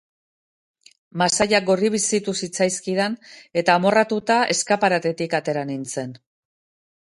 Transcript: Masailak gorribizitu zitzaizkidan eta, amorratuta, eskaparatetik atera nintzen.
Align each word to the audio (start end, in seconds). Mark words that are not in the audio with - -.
Masailak 1.21 1.67
gorribizitu 1.67 2.35
zitzaizkidan 2.41 3.19
eta, 3.63 3.77
amorratuta, 3.83 4.41
eskaparatetik 4.57 5.41
atera 5.43 5.69
nintzen. 5.75 6.21